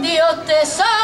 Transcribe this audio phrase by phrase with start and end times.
[0.00, 0.97] Dios te salve.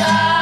[0.00, 0.39] Yeah.